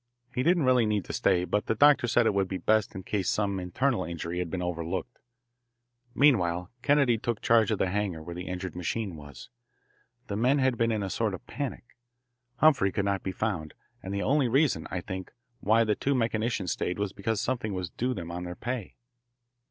He 0.33 0.41
didn't 0.41 0.63
really 0.63 0.87
need 0.87 1.05
to 1.05 1.13
stay, 1.13 1.45
but 1.45 1.67
the 1.67 1.75
doctor 1.75 2.07
said 2.07 2.25
it 2.25 2.33
would 2.33 2.47
be 2.47 2.57
best 2.57 2.95
in 2.95 3.03
case 3.03 3.29
some 3.29 3.59
internal 3.59 4.03
injury 4.03 4.39
had 4.39 4.49
been 4.49 4.59
overlooked. 4.63 5.19
Meanwhile 6.15 6.71
Kennedy 6.81 7.19
took 7.19 7.39
charge 7.39 7.69
of 7.69 7.77
the 7.77 7.91
hangar 7.91 8.23
where 8.23 8.33
the 8.33 8.47
injured 8.47 8.75
machine 8.75 9.15
was. 9.15 9.49
The 10.25 10.35
men 10.35 10.57
had 10.57 10.75
been 10.75 10.91
in 10.91 11.03
a 11.03 11.09
sort 11.11 11.35
of 11.35 11.45
panic; 11.45 11.83
Humphrey 12.55 12.91
could 12.91 13.05
not 13.05 13.21
be 13.21 13.31
found, 13.31 13.75
and 14.01 14.11
the 14.11 14.23
only 14.23 14.47
reason, 14.47 14.87
I 14.89 15.01
think, 15.01 15.31
why 15.59 15.83
the 15.83 15.93
two 15.93 16.15
mechanicians 16.15 16.71
stayed 16.71 16.97
was 16.97 17.13
because 17.13 17.39
something 17.39 17.71
was 17.75 17.91
due 17.91 18.15
them 18.15 18.31
on 18.31 18.43
their 18.43 18.55
pay. 18.55 18.95